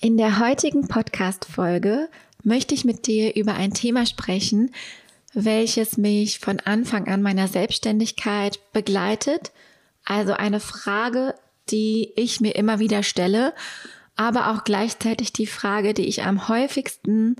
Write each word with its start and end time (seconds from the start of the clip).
In 0.00 0.16
der 0.16 0.38
heutigen 0.38 0.86
Podcast-Folge 0.86 2.08
möchte 2.44 2.72
ich 2.72 2.84
mit 2.84 3.08
dir 3.08 3.34
über 3.34 3.54
ein 3.54 3.74
Thema 3.74 4.06
sprechen, 4.06 4.70
welches 5.34 5.96
mich 5.96 6.38
von 6.38 6.60
Anfang 6.60 7.08
an 7.08 7.20
meiner 7.20 7.48
Selbstständigkeit 7.48 8.60
begleitet. 8.72 9.50
Also 10.04 10.34
eine 10.34 10.60
Frage, 10.60 11.34
die 11.70 12.12
ich 12.14 12.40
mir 12.40 12.54
immer 12.54 12.78
wieder 12.78 13.02
stelle, 13.02 13.52
aber 14.14 14.52
auch 14.52 14.62
gleichzeitig 14.62 15.32
die 15.32 15.48
Frage, 15.48 15.94
die 15.94 16.06
ich 16.06 16.22
am 16.22 16.46
häufigsten, 16.46 17.34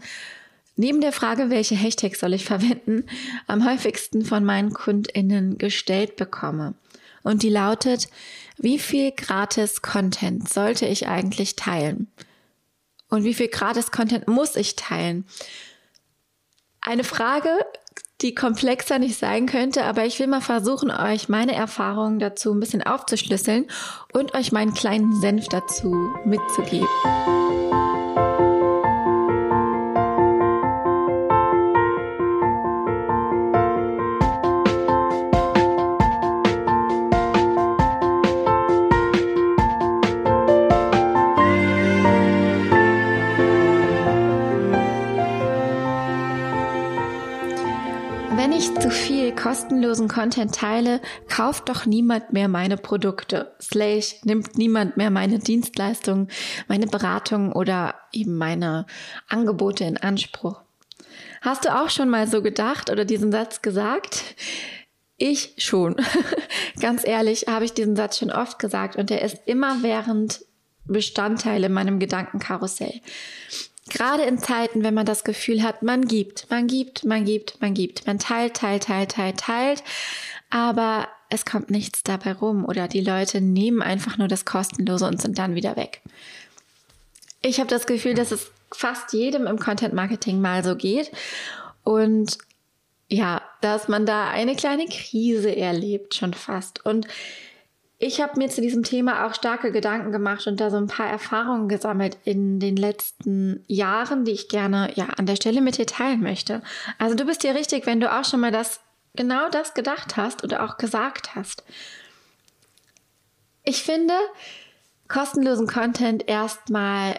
neben 0.75 1.01
der 1.01 1.13
Frage, 1.13 1.51
welche 1.51 1.77
Hashtags 1.77 2.19
soll 2.19 2.35
ich 2.35 2.45
verwenden, 2.45 3.05
am 3.47 3.65
häufigsten 3.71 4.25
von 4.25 4.45
meinen 4.45 4.73
KundInnen 4.73 5.59
gestellt 5.59 6.17
bekomme. 6.17 6.75
Und 7.23 7.45
die 7.45 7.51
lautet, 7.51 8.09
wie 8.57 8.81
viel 8.81 9.13
gratis 9.13 9.81
Content 9.81 10.49
sollte 10.49 10.87
ich 10.87 11.07
eigentlich 11.07 11.55
teilen? 11.55 12.09
Und 13.09 13.25
wie 13.25 13.35
viel 13.35 13.49
gratis 13.49 13.91
Content 13.91 14.29
muss 14.29 14.57
ich 14.57 14.77
teilen? 14.77 15.27
Eine 16.81 17.05
Frage, 17.05 17.51
die 18.21 18.35
komplexer 18.35 18.99
nicht 18.99 19.19
sein 19.19 19.47
könnte, 19.47 19.85
aber 19.85 20.05
ich 20.05 20.19
will 20.19 20.27
mal 20.27 20.41
versuchen, 20.41 20.91
euch 20.91 21.29
meine 21.29 21.55
Erfahrungen 21.55 22.19
dazu 22.19 22.53
ein 22.53 22.61
bisschen 22.61 22.83
aufzuschlüsseln 22.83 23.67
und 24.13 24.35
euch 24.35 24.53
meinen 24.53 24.75
kleinen 24.75 25.21
Senf 25.21 25.49
dazu 25.49 25.95
mitzugeben. 26.25 26.89
Content 50.09 50.55
teile, 50.55 51.01
kauft 51.29 51.69
doch 51.69 51.87
niemand 51.87 52.33
mehr 52.33 52.49
meine 52.49 52.77
Produkte. 52.77 53.55
Slash 53.61 54.17
nimmt 54.25 54.59
niemand 54.59 54.97
mehr 54.97 55.11
meine 55.11 55.39
Dienstleistungen, 55.39 56.29
meine 56.67 56.87
Beratung 56.87 57.53
oder 57.53 57.95
eben 58.13 58.37
meine 58.37 58.87
Angebote 59.29 59.85
in 59.85 59.97
Anspruch. 59.97 60.63
Hast 61.41 61.65
du 61.65 61.75
auch 61.75 61.91
schon 61.91 62.09
mal 62.09 62.27
so 62.27 62.43
gedacht 62.43 62.91
oder 62.91 63.05
diesen 63.05 63.31
Satz 63.31 63.63
gesagt? 63.63 64.35
Ich 65.17 65.55
schon. 65.59 65.97
Ganz 66.81 67.07
ehrlich 67.07 67.47
habe 67.49 67.65
ich 67.65 67.73
diesen 67.73 67.97
Satz 67.97 68.19
schon 68.19 68.31
oft 68.31 68.59
gesagt 68.59 68.97
und 68.97 69.11
er 69.11 69.23
ist 69.23 69.39
immerwährend 69.47 70.45
Bestandteil 70.85 71.65
in 71.65 71.73
meinem 71.73 71.99
Gedankenkarussell. 71.99 73.01
Gerade 73.89 74.25
in 74.25 74.39
Zeiten, 74.39 74.85
wenn 74.85 74.95
man 74.95 75.07
das 75.07 75.25
Gefühl 75.25 75.63
hat, 75.63 75.83
man 75.83 76.07
gibt, 76.07 76.51
man 76.51 76.67
gibt, 76.67 77.05
man 77.05 77.25
gibt, 77.25 77.61
man 77.61 77.75
gibt, 77.75 78.07
man 78.07 78.19
teilt, 78.19 78.55
teilt, 78.55 78.85
teilt, 78.85 79.13
teilt, 79.13 79.39
teilt, 79.39 79.83
aber 80.51 81.09
es 81.31 81.45
kommt 81.45 81.71
nichts 81.71 82.03
dabei 82.03 82.33
rum 82.33 82.65
oder 82.65 82.89
die 82.89 83.01
Leute 83.01 83.41
nehmen 83.41 83.83
einfach 83.83 84.17
nur 84.17 84.29
das 84.29 84.45
Kostenlose 84.45 85.07
und 85.07 85.21
sind 85.21 85.39
dann 85.39 85.55
wieder 85.55 85.77
weg. 85.77 86.01
Ich 87.43 87.61
habe 87.61 87.69
das 87.69 87.87
Gefühl, 87.87 88.15
dass 88.15 88.33
es 88.33 88.51
fast 88.73 89.13
jedem 89.13 89.47
im 89.47 89.59
Content 89.59 89.95
Marketing 89.95 90.41
mal 90.41 90.65
so 90.65 90.77
geht. 90.77 91.11
Und 91.85 92.39
ja, 93.09 93.43
dass 93.61 93.89
man 93.89 94.07
da 94.07 94.29
eine 94.29 94.57
kleine 94.57 94.87
Krise 94.87 95.55
erlebt 95.55 96.15
schon 96.15 96.35
fast. 96.35 96.85
Und 96.85 97.07
ich 98.01 98.21
habe 98.21 98.39
mir 98.39 98.49
zu 98.49 98.61
diesem 98.61 98.85
Thema 98.85 99.27
auch 99.27 99.35
starke 99.35 99.73
Gedanken 99.73 100.13
gemacht 100.13 100.47
und 100.47 100.61
da 100.61 100.71
so 100.71 100.77
ein 100.77 100.87
paar 100.87 101.09
Erfahrungen 101.09 101.69
gesammelt 101.69 102.17
in 102.25 102.61
den 102.61 102.77
letzten 102.77 103.65
Jahren, 103.67 104.25
die 104.25 104.31
ich 104.31 104.49
gerne 104.49 104.93
ja 104.95 105.07
an 105.17 105.27
der 105.27 105.35
Stelle 105.35 105.61
mit 105.61 105.79
dir 105.79 105.87
teilen 105.87 106.23
möchte. 106.23 106.63
Also 106.99 107.17
du 107.17 107.25
bist 107.25 107.43
dir 107.43 107.57
richtig, 107.57 107.87
wenn 107.87 107.99
du 108.01 108.13
auch 108.13 108.25
schon 108.25 108.39
mal 108.41 108.53
das 108.53 108.81
genau 109.17 109.49
das 109.49 109.75
gedacht 109.75 110.17
hast 110.17 110.45
oder 110.45 110.63
auch 110.65 110.77
gesagt 110.77 111.35
hast. 111.35 111.65
Ich 113.65 113.83
finde 113.83 114.15
kostenlosen 115.09 115.67
Content 115.67 116.29
erstmal 116.29 117.17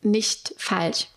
nicht 0.00 0.54
falsch. 0.56 1.08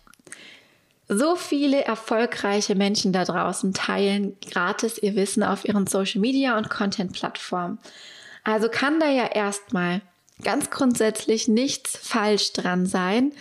So 1.08 1.34
viele 1.34 1.84
erfolgreiche 1.84 2.74
Menschen 2.74 3.12
da 3.12 3.24
draußen 3.24 3.72
teilen 3.72 4.36
gratis 4.40 4.98
ihr 4.98 5.14
Wissen 5.14 5.42
auf 5.42 5.64
ihren 5.64 5.86
Social 5.86 6.20
Media 6.20 6.58
und 6.58 6.68
Content 6.68 7.12
Plattformen. 7.12 7.78
Also 8.46 8.68
kann 8.68 9.00
da 9.00 9.10
ja 9.10 9.26
erstmal 9.26 10.02
ganz 10.40 10.70
grundsätzlich 10.70 11.48
nichts 11.48 11.96
falsch 11.96 12.52
dran 12.52 12.86
sein. 12.86 13.32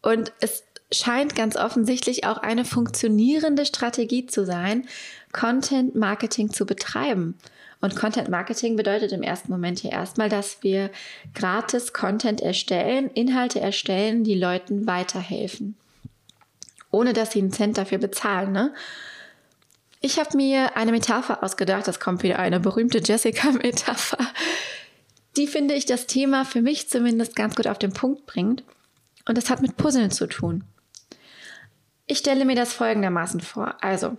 Und 0.00 0.32
es 0.40 0.64
scheint 0.90 1.36
ganz 1.36 1.54
offensichtlich 1.54 2.24
auch 2.24 2.38
eine 2.38 2.64
funktionierende 2.64 3.66
Strategie 3.66 4.24
zu 4.24 4.46
sein, 4.46 4.88
Content 5.32 5.96
Marketing 5.96 6.50
zu 6.50 6.64
betreiben. 6.64 7.36
Und 7.82 7.94
Content 7.94 8.30
Marketing 8.30 8.74
bedeutet 8.74 9.12
im 9.12 9.22
ersten 9.22 9.52
Moment 9.52 9.80
hier 9.80 9.92
erstmal, 9.92 10.30
dass 10.30 10.62
wir 10.62 10.90
gratis 11.34 11.92
Content 11.92 12.40
erstellen, 12.40 13.10
Inhalte 13.10 13.60
erstellen, 13.60 14.24
die 14.24 14.38
Leuten 14.38 14.86
weiterhelfen. 14.86 15.76
Ohne 16.90 17.12
dass 17.12 17.32
sie 17.32 17.40
einen 17.40 17.52
Cent 17.52 17.76
dafür 17.76 17.98
bezahlen. 17.98 18.52
Ne? 18.52 18.72
Ich 20.04 20.18
habe 20.18 20.36
mir 20.36 20.76
eine 20.76 20.90
Metapher 20.90 21.44
ausgedacht, 21.44 21.86
das 21.86 22.00
kommt 22.00 22.24
wieder 22.24 22.40
eine 22.40 22.58
berühmte 22.58 22.98
Jessica-Metapher, 22.98 24.18
die 25.36 25.46
finde 25.46 25.74
ich 25.74 25.86
das 25.86 26.08
Thema 26.08 26.44
für 26.44 26.60
mich 26.60 26.88
zumindest 26.88 27.36
ganz 27.36 27.54
gut 27.54 27.68
auf 27.68 27.78
den 27.78 27.92
Punkt 27.92 28.26
bringt. 28.26 28.64
Und 29.26 29.38
das 29.38 29.48
hat 29.48 29.62
mit 29.62 29.76
Puzzeln 29.76 30.10
zu 30.10 30.26
tun. 30.26 30.64
Ich 32.06 32.18
stelle 32.18 32.44
mir 32.44 32.56
das 32.56 32.72
folgendermaßen 32.72 33.40
vor. 33.40 33.76
Also, 33.80 34.16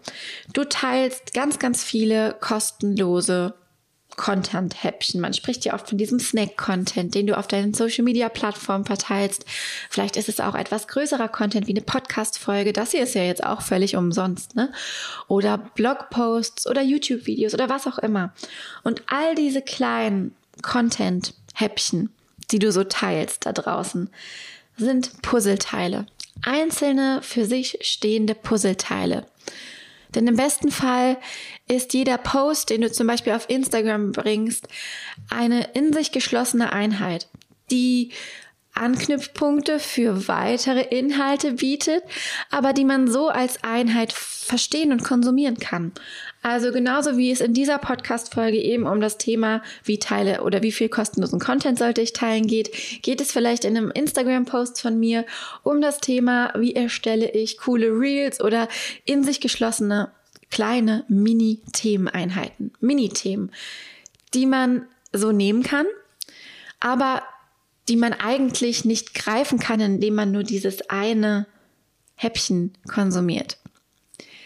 du 0.54 0.64
teilst 0.64 1.34
ganz, 1.34 1.60
ganz 1.60 1.84
viele 1.84 2.38
kostenlose 2.40 3.54
Content-Häppchen. 4.16 5.20
Man 5.20 5.34
spricht 5.34 5.66
ja 5.66 5.74
oft 5.74 5.90
von 5.90 5.98
diesem 5.98 6.20
Snack-Content, 6.20 7.14
den 7.16 7.28
du 7.28 7.38
auf 7.38 7.48
deinen 7.48 7.74
Social-Media-Plattformen 7.74 8.86
verteilst. 8.86 9.46
Vielleicht 9.90 10.18
ist 10.18 10.30
es 10.30 10.40
auch 10.40 10.56
etwas 10.56 10.88
größerer 10.88 11.28
Content 11.30 11.68
wie 11.68 11.74
eine 11.74 11.82
Podcast-Folge. 11.82 12.74
Das 12.74 12.92
hier 12.92 13.04
ist 13.04 13.16
ja 13.16 13.24
jetzt 13.24 13.44
auch 13.44 13.62
völlig 13.62 13.96
umsonst, 13.96 14.56
ne? 14.56 14.72
Oder 15.28 15.58
Blogposts 15.58 16.68
oder 16.68 16.82
YouTube-Videos 16.82 17.54
oder 17.54 17.70
was 17.70 17.88
auch 17.88 17.98
immer. 18.00 18.34
Und 18.84 19.04
all 19.08 19.36
diese 19.36 19.62
kleinen 19.62 20.36
Content-Häppchen, 20.62 22.10
die 22.52 22.60
du 22.60 22.72
so 22.72 22.84
teilst 22.84 23.46
da 23.46 23.52
draußen, 23.52 24.10
sind 24.78 25.22
Puzzleteile. 25.22 26.06
Einzelne 26.42 27.22
für 27.22 27.46
sich 27.46 27.78
stehende 27.82 28.36
Puzzleteile. 28.36 29.26
Denn 30.16 30.28
im 30.28 30.36
besten 30.36 30.72
Fall 30.72 31.18
ist 31.68 31.94
jeder 31.94 32.18
Post, 32.18 32.70
den 32.70 32.82
du 32.82 32.92
zum 32.92 33.08
Beispiel 33.08 33.34
auf 33.34 33.50
Instagram 33.50 34.12
bringst, 34.12 34.68
eine 35.30 35.70
in 35.74 35.94
sich 35.94 36.12
geschlossene 36.12 36.72
Einheit, 36.72 37.28
die 37.72 38.12
Anknüpfpunkte 38.76 39.80
für 39.80 40.28
weitere 40.28 40.82
Inhalte 40.82 41.54
bietet, 41.54 42.04
aber 42.50 42.74
die 42.74 42.86
man 42.86 43.10
so 43.10 43.30
als 43.30 43.64
Einheit 43.64 44.14
verstehen 44.14 44.92
und 44.92 45.04
konsumieren 45.04 45.58
kann. 45.58 45.92
Also 46.42 46.72
genauso 46.72 47.18
wie 47.18 47.32
es 47.32 47.40
in 47.40 47.54
dieser 47.54 47.78
Podcast-Folge 47.78 48.58
eben 48.58 48.86
um 48.86 49.00
das 49.00 49.18
Thema, 49.18 49.62
wie 49.84 50.00
teile 50.00 50.44
oder 50.44 50.62
wie 50.62 50.72
viel 50.72 50.90
kostenlosen 50.90 51.40
Content 51.40 51.80
sollte 51.80 52.02
ich 52.02 52.14
teilen 52.14 52.48
geht, 52.48 53.02
geht 53.02 53.22
es 53.22 53.32
vielleicht 53.32 53.64
in 53.64 53.78
einem 53.78 53.92
Instagram-Post 53.92 54.82
von 54.82 55.00
mir 55.00 55.26
um 55.64 55.82
das 55.82 56.00
Thema, 56.00 56.54
wie 56.58 56.76
erstelle 56.76 57.32
ich 57.32 57.58
coole 57.58 57.88
Reels 57.88 58.42
oder 58.42 58.68
in 59.06 59.24
sich 59.24 59.40
geschlossene 59.40 60.12
kleine 60.52 61.06
Mini-Themeneinheiten, 61.08 62.74
Mini-Themen, 62.80 63.52
die 64.34 64.46
man 64.46 64.86
so 65.12 65.32
nehmen 65.32 65.64
kann, 65.64 65.86
aber 66.80 67.24
die 67.90 67.96
man 67.96 68.14
eigentlich 68.14 68.86
nicht 68.86 69.14
greifen 69.14 69.60
kann, 69.60 69.80
indem 69.80 70.16
man 70.16 70.32
nur 70.32 70.44
dieses 70.44 70.90
eine 70.90 71.48
Häppchen 72.16 72.74
konsumiert. 72.88 73.58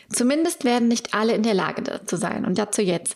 Zumindest 0.09 0.63
werden 0.63 0.87
nicht 0.87 1.13
alle 1.13 1.33
in 1.33 1.43
der 1.43 1.53
Lage 1.53 1.81
dazu 1.81 2.15
sein. 2.15 2.45
Und 2.45 2.57
dazu 2.57 2.81
jetzt. 2.81 3.15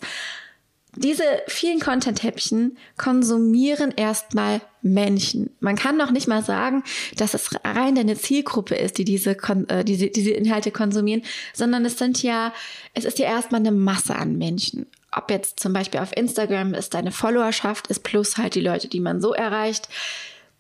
Diese 0.98 1.24
vielen 1.48 1.80
Content-Häppchen 1.80 2.78
konsumieren 2.98 3.94
erstmal 3.96 4.60
Menschen. 4.82 5.56
Man 5.62 5.78
kann 5.78 5.96
noch 5.96 6.12
nicht 6.12 6.28
mal 6.28 6.44
sagen, 6.44 6.84
dass 7.16 7.34
es 7.34 7.52
rein 7.64 7.96
deine 7.96 8.18
Zielgruppe 8.18 8.76
ist, 8.76 8.98
die 8.98 9.06
diese, 9.06 9.38
äh, 9.70 9.86
diese, 9.86 10.08
diese 10.08 10.32
Inhalte 10.32 10.72
konsumieren, 10.72 11.24
sondern 11.54 11.86
es 11.86 11.98
sind 11.98 12.22
ja, 12.24 12.54
es 12.94 13.06
ist 13.06 13.20
ja 13.20 13.26
erstmal 13.28 13.62
eine 13.62 13.72
Masse 13.72 14.16
an 14.16 14.38
Menschen. 14.38 14.86
Ob 15.12 15.30
jetzt 15.30 15.60
zum 15.60 15.74
Beispiel 15.74 16.00
auf 16.00 16.16
Instagram 16.16 16.74
ist 16.74 16.94
deine 16.94 17.12
Followerschaft, 17.12 17.88
ist 17.88 18.04
plus 18.04 18.38
halt 18.38 18.56
die 18.56 18.62
Leute, 18.62 18.88
die 18.88 19.00
man 19.00 19.22
so 19.22 19.34
erreicht, 19.34 19.90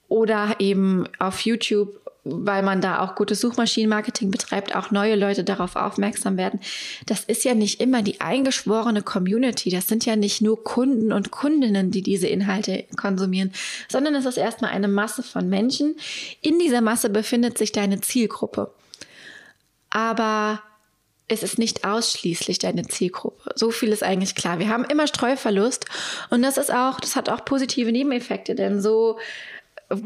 oder 0.07 0.56
eben 0.59 1.07
auf 1.19 1.39
YouTube 1.42 2.01
weil 2.24 2.62
man 2.62 2.81
da 2.81 3.00
auch 3.00 3.15
gutes 3.15 3.42
Suchmaschinenmarketing 3.42 4.30
betreibt, 4.30 4.75
auch 4.75 4.92
neue 4.92 5.15
Leute 5.15 5.44
darauf 5.44 5.75
aufmerksam 5.75 6.38
werden. 6.38 6.59
Das 7.07 7.24
ist 7.24 7.44
ja 7.44 7.56
nicht 7.56 7.81
immer 7.81 8.03
die 8.03 8.21
eingeschworene 8.21 9.01
Community. 9.01 9.71
Das 9.71 9.88
sind 9.88 10.06
ja 10.06 10.15
nicht 10.15 10.42
nur 10.42 10.63
Kunden 10.63 11.12
und 11.12 11.31
Kundinnen, 11.31 11.89
die 11.89 12.03
diese 12.03 12.27
Inhalte 12.27 12.86
konsumieren, 12.95 13.51
sondern 13.89 14.13
es 14.13 14.25
ist 14.25 14.38
erstmal 14.38 14.71
eine 14.71 14.88
Masse 14.88 15.24
von 15.24 15.50
Menschen. 15.50 15.95
In 16.42 16.59
dieser 16.59 16.81
Masse 16.81 17.09
befindet 17.09 17.57
sich 17.57 17.71
deine 17.71 18.01
Zielgruppe. 18.01 18.71
Aber 19.89 20.62
es 21.31 21.43
ist 21.43 21.57
nicht 21.57 21.85
ausschließlich 21.85 22.59
deine 22.59 22.85
Zielgruppe. 22.87 23.53
So 23.55 23.71
viel 23.71 23.89
ist 23.89 24.03
eigentlich 24.03 24.35
klar. 24.35 24.59
Wir 24.59 24.67
haben 24.67 24.83
immer 24.83 25.07
Streuverlust 25.07 25.85
und 26.29 26.41
das 26.41 26.57
ist 26.57 26.73
auch, 26.73 26.99
das 26.99 27.15
hat 27.15 27.29
auch 27.29 27.45
positive 27.45 27.91
Nebeneffekte, 27.91 28.53
denn 28.53 28.81
so 28.81 29.17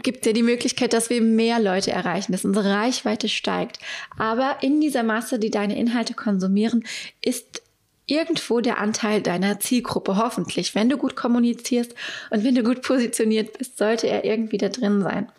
gibt 0.04 0.26
ja 0.26 0.34
die 0.34 0.44
Möglichkeit, 0.44 0.94
dass 0.94 1.10
wir 1.10 1.22
mehr 1.22 1.60
Leute 1.60 1.92
erreichen, 1.92 2.32
dass 2.32 2.46
unsere 2.46 2.70
Reichweite 2.70 3.28
steigt. 3.28 3.80
Aber 4.18 4.58
in 4.62 4.82
dieser 4.82 5.04
Masse, 5.04 5.40
die 5.40 5.50
deine 5.50 5.78
Inhalte 5.78 6.14
konsumieren, 6.14 6.84
ist 7.24 7.62
irgendwo 8.06 8.62
der 8.62 8.78
Anteil 8.78 9.22
deiner 9.22 9.60
Zielgruppe, 9.60 10.18
hoffentlich. 10.18 10.76
Wenn 10.76 10.90
du 10.90 10.98
gut 10.98 11.16
kommunizierst 11.16 11.94
und 12.30 12.44
wenn 12.44 12.56
du 12.56 12.64
gut 12.64 12.84
positioniert 12.84 13.58
bist, 13.58 13.78
sollte 13.78 14.08
er 14.08 14.26
irgendwie 14.26 14.60
da 14.60 14.70
drin 14.70 15.02
sein. 15.02 15.32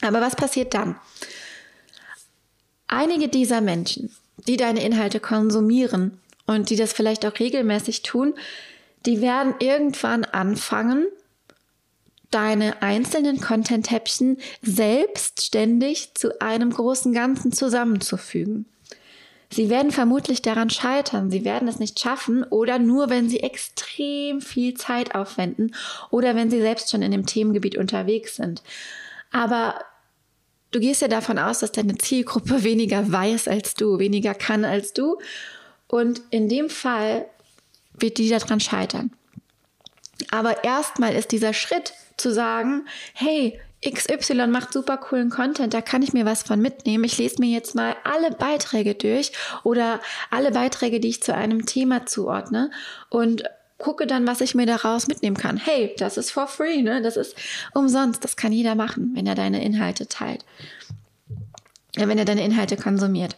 Aber 0.00 0.22
was 0.22 0.34
passiert 0.34 0.72
dann? 0.72 0.96
Einige 2.86 3.28
dieser 3.28 3.60
Menschen, 3.60 4.14
die 4.46 4.56
deine 4.56 4.84
Inhalte 4.84 5.20
konsumieren 5.20 6.20
und 6.46 6.70
die 6.70 6.76
das 6.76 6.92
vielleicht 6.92 7.26
auch 7.26 7.38
regelmäßig 7.38 8.02
tun, 8.02 8.34
die 9.06 9.20
werden 9.20 9.54
irgendwann 9.58 10.24
anfangen, 10.24 11.06
deine 12.30 12.82
einzelnen 12.82 13.40
Content-Häppchen 13.40 14.38
selbstständig 14.62 16.14
zu 16.14 16.40
einem 16.40 16.70
großen 16.70 17.12
Ganzen 17.12 17.52
zusammenzufügen. 17.52 18.66
Sie 19.50 19.70
werden 19.70 19.92
vermutlich 19.92 20.42
daran 20.42 20.68
scheitern, 20.68 21.30
sie 21.30 21.44
werden 21.44 21.68
es 21.68 21.78
nicht 21.78 21.98
schaffen 21.98 22.44
oder 22.44 22.78
nur, 22.78 23.08
wenn 23.08 23.30
sie 23.30 23.40
extrem 23.40 24.42
viel 24.42 24.74
Zeit 24.74 25.14
aufwenden 25.14 25.74
oder 26.10 26.34
wenn 26.34 26.50
sie 26.50 26.60
selbst 26.60 26.90
schon 26.90 27.00
in 27.00 27.12
dem 27.12 27.24
Themengebiet 27.24 27.78
unterwegs 27.78 28.36
sind. 28.36 28.62
Aber 29.32 29.80
du 30.70 30.80
gehst 30.80 31.02
ja 31.02 31.08
davon 31.08 31.38
aus, 31.38 31.60
dass 31.60 31.72
deine 31.72 31.96
Zielgruppe 31.98 32.62
weniger 32.64 33.10
weiß 33.10 33.48
als 33.48 33.74
du, 33.74 33.98
weniger 33.98 34.34
kann 34.34 34.64
als 34.64 34.92
du. 34.92 35.18
Und 35.86 36.20
in 36.30 36.48
dem 36.48 36.68
Fall 36.68 37.26
wird 37.94 38.18
die 38.18 38.28
daran 38.28 38.60
scheitern. 38.60 39.10
Aber 40.30 40.64
erstmal 40.64 41.14
ist 41.14 41.32
dieser 41.32 41.54
Schritt 41.54 41.94
zu 42.16 42.32
sagen, 42.32 42.86
hey, 43.14 43.58
XY 43.88 44.48
macht 44.48 44.72
super 44.72 44.96
coolen 44.96 45.30
Content, 45.30 45.72
da 45.72 45.80
kann 45.80 46.02
ich 46.02 46.12
mir 46.12 46.24
was 46.24 46.42
von 46.42 46.60
mitnehmen. 46.60 47.04
Ich 47.04 47.16
lese 47.16 47.40
mir 47.40 47.48
jetzt 47.48 47.76
mal 47.76 47.94
alle 48.02 48.32
Beiträge 48.32 48.96
durch 48.96 49.32
oder 49.62 50.00
alle 50.30 50.50
Beiträge, 50.50 50.98
die 50.98 51.08
ich 51.08 51.22
zu 51.22 51.32
einem 51.32 51.64
Thema 51.64 52.04
zuordne 52.04 52.72
und 53.08 53.44
gucke 53.78 54.06
dann, 54.06 54.26
was 54.26 54.40
ich 54.40 54.54
mir 54.54 54.66
daraus 54.66 55.06
mitnehmen 55.06 55.36
kann. 55.36 55.56
Hey, 55.56 55.94
das 55.98 56.16
ist 56.16 56.30
for 56.30 56.48
free, 56.48 56.82
ne? 56.82 57.00
Das 57.00 57.16
ist 57.16 57.36
umsonst. 57.74 58.22
Das 58.24 58.36
kann 58.36 58.52
jeder 58.52 58.74
machen, 58.74 59.12
wenn 59.14 59.26
er 59.26 59.34
deine 59.34 59.64
Inhalte 59.64 60.06
teilt. 60.08 60.44
Wenn 61.94 62.18
er 62.18 62.24
deine 62.24 62.44
Inhalte 62.44 62.76
konsumiert. 62.76 63.36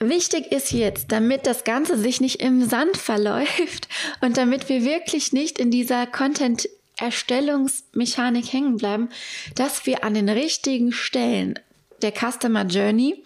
Wichtig 0.00 0.50
ist 0.50 0.72
jetzt, 0.72 1.12
damit 1.12 1.46
das 1.46 1.62
Ganze 1.62 1.96
sich 1.96 2.20
nicht 2.20 2.42
im 2.42 2.68
Sand 2.68 2.96
verläuft 2.96 3.88
und 4.20 4.36
damit 4.36 4.68
wir 4.68 4.84
wirklich 4.84 5.32
nicht 5.32 5.58
in 5.58 5.70
dieser 5.70 6.06
Content 6.06 6.68
Erstellungsmechanik 6.96 8.52
hängen 8.52 8.76
bleiben, 8.76 9.08
dass 9.54 9.86
wir 9.86 10.04
an 10.04 10.14
den 10.14 10.28
richtigen 10.28 10.92
Stellen 10.92 11.58
der 12.02 12.12
Customer 12.12 12.64
Journey 12.64 13.24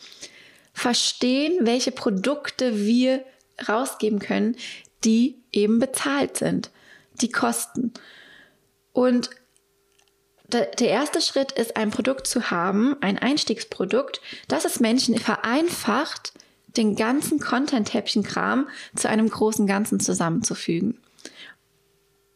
verstehen, 0.72 1.58
welche 1.62 1.90
Produkte 1.90 2.78
wir 2.78 3.24
rausgeben 3.68 4.20
können, 4.20 4.56
die 5.04 5.36
eben 5.52 5.78
bezahlt 5.78 6.36
sind, 6.36 6.70
die 7.20 7.30
kosten. 7.30 7.92
Und 8.92 9.30
der 10.52 10.80
erste 10.80 11.20
Schritt 11.20 11.52
ist, 11.52 11.76
ein 11.76 11.90
Produkt 11.90 12.26
zu 12.26 12.50
haben, 12.50 12.96
ein 13.02 13.18
Einstiegsprodukt, 13.18 14.22
das 14.48 14.64
es 14.64 14.80
Menschen 14.80 15.18
vereinfacht, 15.18 16.32
den 16.68 16.96
ganzen 16.96 17.38
Content-Häppchen-Kram 17.38 18.68
zu 18.96 19.08
einem 19.08 19.28
großen 19.28 19.66
Ganzen 19.66 20.00
zusammenzufügen. 20.00 20.98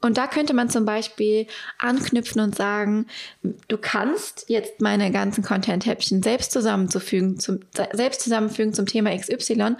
Und 0.02 0.18
da 0.18 0.26
könnte 0.26 0.52
man 0.52 0.68
zum 0.68 0.84
Beispiel 0.84 1.46
anknüpfen 1.78 2.40
und 2.42 2.54
sagen, 2.54 3.06
du 3.68 3.78
kannst 3.78 4.44
jetzt 4.48 4.80
meine 4.80 5.10
ganzen 5.10 5.42
Content-Häppchen 5.42 6.22
selbst 6.22 6.52
zusammenzufügen, 6.52 7.38
zum, 7.38 7.60
selbst 7.92 8.20
zusammenfügen 8.20 8.74
zum 8.74 8.86
Thema 8.86 9.16
XY, 9.16 9.76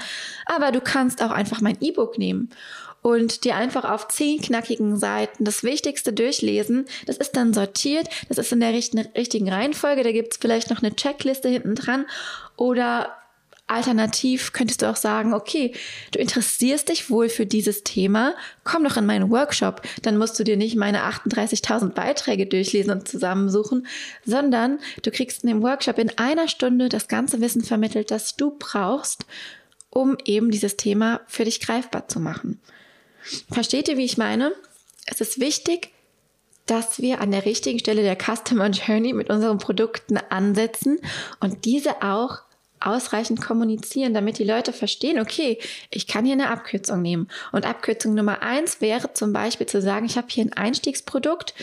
aber 0.47 0.73
du 0.73 0.81
kannst 0.81 1.23
auch 1.23 1.33
einfach 1.33 1.61
mein 1.61 1.77
E-Book 1.81 2.19
nehmen 2.19 2.51
und 3.03 3.45
dir 3.45 3.57
einfach 3.57 3.85
auf 3.85 4.09
zehn 4.09 4.41
knackigen 4.41 4.97
Seiten 4.97 5.45
das 5.45 5.65
Wichtigste 5.65 6.13
durchlesen. 6.13 6.87
Das 7.07 7.17
ist 7.17 7.37
dann 7.37 7.53
sortiert, 7.53 8.09
das 8.29 8.39
ist 8.39 8.53
in 8.53 8.61
der 8.61 8.73
richtigen 8.73 9.49
Reihenfolge, 9.49 10.05
da 10.05 10.13
gibt's 10.13 10.39
vielleicht 10.41 10.71
noch 10.71 10.83
eine 10.83 10.95
Checkliste 10.95 11.49
hinten 11.49 11.75
dran 11.75 12.07
oder 12.57 13.13
Alternativ 13.73 14.53
könntest 14.53 14.83
du 14.83 14.91
auch 14.91 14.97
sagen, 14.97 15.35
okay, 15.35 15.73
du 16.13 16.19
interessierst 16.19 16.89
dich 16.89 17.11
wohl 17.11 17.29
für 17.29 17.47
dieses 17.47 17.83
Thema, 17.85 18.35
komm 18.65 18.85
doch 18.85 18.97
in 18.97 19.07
meinen 19.07 19.31
Workshop, 19.31 19.83
dann 20.03 20.19
musst 20.19 20.39
du 20.39 20.45
dir 20.45 20.57
nicht 20.57 20.77
meine 20.77 21.03
38.000 21.03 21.91
Beiträge 21.91 22.47
durchlesen 22.47 22.93
und 22.93 23.09
zusammensuchen, 23.09 23.87
sondern 24.25 24.79
du 25.03 25.11
kriegst 25.11 25.45
in 25.45 25.49
dem 25.49 25.63
Workshop 25.63 25.99
in 25.99 26.17
einer 26.19 26.49
Stunde 26.49 26.89
das 26.89 27.09
ganze 27.09 27.41
Wissen 27.41 27.63
vermittelt, 27.63 28.11
das 28.11 28.37
du 28.37 28.57
brauchst, 28.59 29.25
um 29.91 30.17
eben 30.25 30.51
dieses 30.51 30.77
Thema 30.77 31.21
für 31.27 31.45
dich 31.45 31.61
greifbar 31.61 32.09
zu 32.09 32.21
machen. 32.21 32.61
Versteht 33.51 33.89
ihr, 33.89 33.97
wie 33.97 34.05
ich 34.05 34.19
meine? 34.19 34.53
Es 35.07 35.21
ist 35.21 35.41
wichtig, 35.41 35.91
dass 36.67 37.01
wir 37.01 37.21
an 37.21 37.31
der 37.31 37.45
richtigen 37.45 37.79
Stelle 37.79 38.03
der 38.03 38.17
Customer 38.17 38.69
Journey 38.69 39.13
mit 39.13 39.31
unseren 39.31 39.59
Produkten 39.59 40.17
ansetzen 40.17 40.99
und 41.41 41.65
diese 41.65 42.03
auch 42.03 42.43
ausreichend 42.87 43.41
kommunizieren, 43.41 44.15
damit 44.15 44.39
die 44.39 44.45
Leute 44.45 44.73
verstehen, 44.73 45.21
okay, 45.21 45.59
ich 45.91 46.07
kann 46.07 46.25
hier 46.25 46.35
eine 46.35 46.51
Abkürzung 46.51 47.03
nehmen. 47.03 47.29
Und 47.53 47.67
Abkürzung 47.67 48.15
Nummer 48.15 48.43
eins 48.43 48.81
wäre 48.81 49.13
zum 49.13 49.33
Beispiel 49.33 49.67
zu 49.67 49.81
sagen, 49.81 50.07
ich 50.07 50.17
habe 50.17 50.29
hier 50.31 50.45
ein 50.45 50.53
Einstiegsprodukt, 50.53 51.55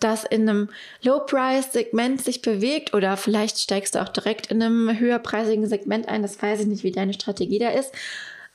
das 0.00 0.24
in 0.24 0.48
einem 0.48 0.68
Low-Price-Segment 1.02 2.22
sich 2.22 2.42
bewegt 2.42 2.94
oder 2.94 3.16
vielleicht 3.16 3.58
steigst 3.58 3.94
du 3.94 4.02
auch 4.02 4.08
direkt 4.08 4.48
in 4.48 4.62
einem 4.62 4.98
höherpreisigen 4.98 5.66
Segment 5.66 6.08
ein, 6.08 6.22
das 6.22 6.40
weiß 6.40 6.60
ich 6.60 6.66
nicht, 6.66 6.84
wie 6.84 6.92
deine 6.92 7.14
Strategie 7.14 7.58
da 7.58 7.70
ist. 7.70 7.92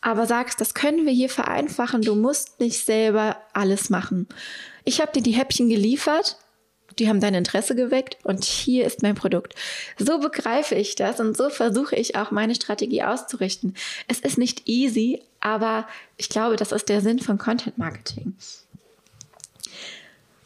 Aber 0.01 0.25
sagst, 0.25 0.61
das 0.61 0.73
können 0.73 1.05
wir 1.05 1.11
hier 1.11 1.29
vereinfachen, 1.29 2.01
du 2.01 2.15
musst 2.15 2.59
nicht 2.59 2.85
selber 2.85 3.37
alles 3.53 3.89
machen. 3.89 4.27
Ich 4.85 5.01
habe 5.01 5.11
dir 5.11 5.21
die 5.21 5.31
Häppchen 5.31 5.67
geliefert, 5.67 6.37
die 6.99 7.09
haben 7.09 7.19
dein 7.19 7.33
Interesse 7.33 7.75
geweckt 7.75 8.17
und 8.23 8.43
hier 8.43 8.85
ist 8.85 9.01
mein 9.01 9.15
Produkt. 9.15 9.55
So 9.97 10.19
begreife 10.19 10.75
ich 10.75 10.95
das 10.95 11.19
und 11.19 11.35
so 11.35 11.49
versuche 11.49 11.95
ich 11.95 12.15
auch 12.15 12.31
meine 12.31 12.55
Strategie 12.55 13.03
auszurichten. 13.03 13.75
Es 14.07 14.19
ist 14.19 14.37
nicht 14.37 14.67
easy, 14.67 15.21
aber 15.39 15.87
ich 16.17 16.29
glaube, 16.29 16.55
das 16.55 16.71
ist 16.71 16.89
der 16.89 17.01
Sinn 17.01 17.19
von 17.19 17.37
Content 17.37 17.77
Marketing. 17.77 18.35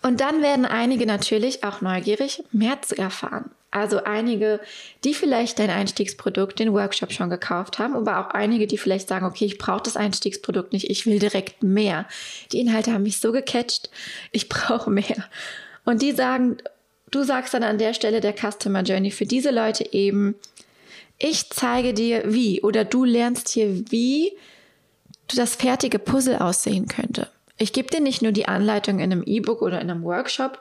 Und 0.02 0.20
dann 0.20 0.42
werden 0.42 0.66
einige 0.66 1.06
natürlich 1.06 1.64
auch 1.64 1.82
neugierig, 1.82 2.44
mehr 2.52 2.82
zu 2.82 2.98
erfahren. 2.98 3.52
Also 3.74 4.04
einige, 4.04 4.60
die 5.04 5.16
vielleicht 5.16 5.58
dein 5.58 5.72
Einstiegsprodukt, 5.72 6.60
den 6.60 6.74
Workshop 6.74 7.12
schon 7.12 7.32
gekauft 7.32 7.80
haben, 7.80 7.96
aber 7.96 8.20
auch 8.20 8.30
einige, 8.30 8.68
die 8.68 8.78
vielleicht 8.78 9.08
sagen, 9.08 9.26
okay, 9.26 9.46
ich 9.46 9.58
brauche 9.58 9.82
das 9.82 9.98
Einstiegsprodukt 9.98 10.74
nicht, 10.74 10.92
ich 10.92 11.08
will 11.08 11.18
direkt 11.18 11.64
mehr. 11.64 12.06
Die 12.52 12.60
Inhalte 12.60 12.94
haben 12.94 13.02
mich 13.02 13.20
so 13.20 13.32
gecatcht, 13.32 13.90
ich 14.32 14.48
brauche 14.50 14.92
mehr. 14.92 15.26
Und 15.86 16.02
die 16.02 16.14
sagen, 16.14 16.58
du 17.12 17.24
sagst 17.24 17.54
dann 17.54 17.64
an 17.64 17.78
der 17.78 17.94
Stelle 17.94 18.22
der 18.22 18.34
Customer 18.34 18.82
Journey 18.82 19.12
für 19.12 19.26
diese 19.26 19.52
Leute 19.52 19.94
eben, 19.94 20.36
ich 21.20 21.50
zeige 21.50 21.94
dir 21.94 22.34
wie 22.34 22.62
oder 22.62 22.86
du 22.86 23.06
lernst 23.06 23.50
hier, 23.50 23.90
wie 23.92 24.34
das 25.36 25.56
fertige 25.56 26.00
Puzzle 26.00 26.38
aussehen 26.38 26.88
könnte. 26.88 27.28
Ich 27.58 27.72
gebe 27.72 27.90
dir 27.90 28.02
nicht 28.02 28.22
nur 28.22 28.32
die 28.32 28.48
Anleitung 28.48 29.00
in 29.00 29.12
einem 29.12 29.24
E-Book 29.24 29.62
oder 29.62 29.80
in 29.80 29.90
einem 29.90 30.04
Workshop, 30.04 30.60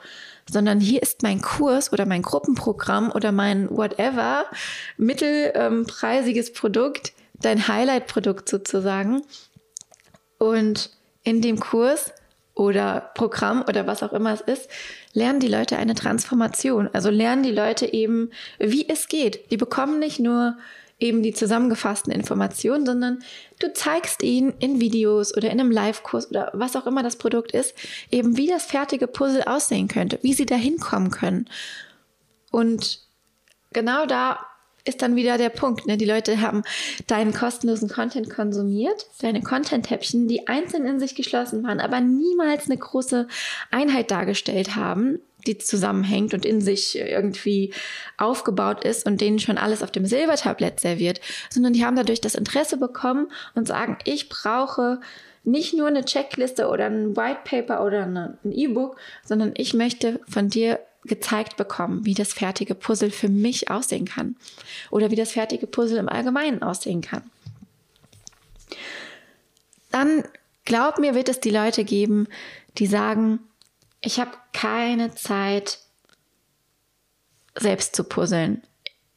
sondern 0.51 0.79
hier 0.79 1.03
ist 1.03 1.23
mein 1.23 1.41
Kurs 1.41 1.93
oder 1.93 2.07
mein 2.07 2.23
Gruppenprogramm 2.23 3.11
oder 3.11 3.33
mein 3.33 3.71
whatever 3.71 4.45
mittelpreisiges 4.99 6.49
ähm, 6.51 6.55
Produkt, 6.55 7.13
dein 7.35 7.67
Highlight-Produkt 7.67 8.49
sozusagen. 8.49 9.23
Und 10.39 10.91
in 11.25 11.41
dem 11.41 11.59
Kurs 11.61 12.13
oder 12.55 13.11
Programm 13.15 13.65
oder 13.67 13.87
was 13.87 14.03
auch 14.03 14.13
immer 14.13 14.33
es 14.33 14.41
ist, 14.41 14.69
lernen 15.13 15.41
die 15.41 15.49
Leute 15.49 15.77
eine 15.77 15.95
Transformation. 15.95 16.89
Also 16.93 17.11
lernen 17.11 17.43
die 17.43 17.51
Leute 17.51 17.93
eben, 17.93 18.31
wie 18.59 18.89
es 18.89 19.09
geht. 19.09 19.51
Die 19.51 19.57
bekommen 19.57 19.99
nicht 19.99 20.21
nur 20.21 20.57
eben 20.99 21.23
die 21.23 21.33
zusammengefassten 21.33 22.13
Informationen, 22.13 22.87
sondern 22.87 23.25
du 23.59 23.73
zeigst 23.73 24.23
ihnen 24.23 24.55
in 24.61 24.81
Videos 24.81 25.37
oder 25.37 25.51
in 25.51 25.61
einem 25.61 25.71
Live-Kurs 25.71 26.31
oder 26.31 26.51
was 26.53 26.77
auch 26.77 26.87
immer 26.87 27.03
das 27.03 27.17
Produkt 27.17 27.53
ist, 27.53 27.75
eben 28.11 28.37
wie 28.37 28.47
das 28.47 28.67
fertige 28.67 29.09
Puzzle 29.09 29.43
aussehen 29.45 29.89
könnte, 29.89 30.19
wie 30.23 30.33
sie 30.33 30.47
da 30.47 30.55
hinkommen 30.55 31.11
können. 31.11 31.49
Und 32.53 33.01
genau 33.73 34.07
da 34.07 34.47
ist 34.85 35.03
dann 35.03 35.17
wieder 35.17 35.39
der 35.39 35.49
Punkt. 35.49 35.87
Ne? 35.87 35.97
Die 35.97 36.05
Leute 36.05 36.41
haben 36.41 36.63
deinen 37.07 37.33
kostenlosen 37.33 37.89
Content 37.89 38.31
konsumiert, 38.31 39.07
deine 39.21 39.43
Content-Häppchen, 39.43 40.29
die 40.29 40.49
einzeln 40.49 40.87
in 40.87 40.99
sich 40.99 41.15
geschlossen 41.15 41.63
waren, 41.63 41.81
aber 41.81 42.01
niemals 42.01 42.67
eine 42.67 42.79
große 42.79 43.29
Einheit 43.71 44.11
dargestellt 44.11 44.75
haben, 44.75 45.21
die 45.47 45.59
zusammenhängt 45.59 46.35
und 46.35 46.45
in 46.45 46.61
sich 46.61 46.99
irgendwie 46.99 47.73
aufgebaut 48.17 48.85
ist 48.85 49.07
und 49.07 49.21
denen 49.21 49.39
schon 49.39 49.59
alles 49.59 49.83
auf 49.83 49.91
dem 49.91 50.07
Silbertablett 50.07 50.81
serviert, 50.81 51.21
sondern 51.51 51.73
die 51.73 51.85
haben 51.85 51.97
dadurch 51.97 52.21
das 52.21 52.35
Interesse 52.35 52.77
bekommen 52.77 53.29
und 53.55 53.67
sagen, 53.67 53.99
ich 54.05 54.29
brauche 54.29 55.01
nicht 55.45 55.75
nur 55.75 55.89
eine 55.89 56.05
Checkliste 56.05 56.69
oder 56.69 56.87
ein 56.87 57.17
White 57.17 57.41
Paper 57.45 57.85
oder 57.85 58.05
ein 58.05 58.53
E-Book, 58.53 58.97
sondern 59.25 59.53
ich 59.57 59.75
möchte 59.75 60.21
von 60.29 60.49
dir 60.49 60.79
gezeigt 61.05 61.57
bekommen, 61.57 62.05
wie 62.05 62.15
das 62.15 62.33
fertige 62.33 62.75
Puzzle 62.75 63.11
für 63.11 63.29
mich 63.29 63.71
aussehen 63.71 64.05
kann 64.05 64.37
oder 64.91 65.11
wie 65.11 65.17
das 65.17 65.33
fertige 65.33 65.67
Puzzle 65.67 65.99
im 65.99 66.09
Allgemeinen 66.09 66.63
aussehen 66.63 67.01
kann. 67.01 67.23
Dann 69.91 70.25
glaub 70.65 70.99
mir, 70.99 71.15
wird 71.15 71.29
es 71.29 71.41
die 71.41 71.51
Leute 71.51 71.85
geben, 71.85 72.29
die 72.79 72.87
sagen, 72.87 73.41
ich 74.01 74.19
habe 74.21 74.33
keine 74.53 75.15
Zeit, 75.15 75.79
selbst 77.55 77.95
zu 77.95 78.05
puzzeln. 78.05 78.63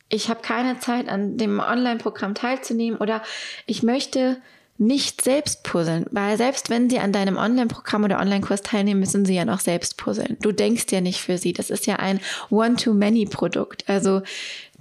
Ich 0.09 0.29
habe 0.29 0.41
keine 0.41 0.79
Zeit, 0.79 1.07
an 1.07 1.37
dem 1.37 1.59
Online-Programm 1.59 2.35
teilzunehmen 2.35 2.99
oder 2.99 3.23
ich 3.65 3.81
möchte 3.81 4.41
nicht 4.77 5.21
selbst 5.21 5.63
puzzeln, 5.63 6.05
weil 6.11 6.37
selbst 6.37 6.69
wenn 6.69 6.89
sie 6.89 6.99
an 6.99 7.13
deinem 7.13 7.37
Online-Programm 7.37 8.03
oder 8.03 8.19
Online-Kurs 8.19 8.61
teilnehmen, 8.61 8.99
müssen 8.99 9.25
sie 9.25 9.35
ja 9.35 9.45
noch 9.45 9.61
selbst 9.61 9.95
puzzeln. 9.95 10.35
Du 10.41 10.51
denkst 10.51 10.87
ja 10.91 10.99
nicht 10.99 11.21
für 11.21 11.37
sie. 11.37 11.53
Das 11.53 11.69
ist 11.69 11.85
ja 11.85 11.95
ein 11.95 12.19
One-to-Many-Produkt. 12.49 13.87
Also 13.87 14.21